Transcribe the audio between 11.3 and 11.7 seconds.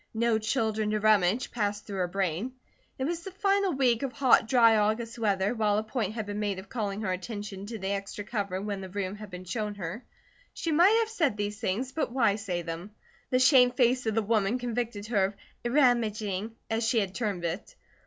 these